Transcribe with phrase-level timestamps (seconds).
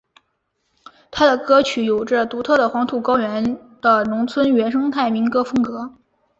[1.11, 5.93] 他的歌曲有着独特的黄土高原的农村原生态民歌风格。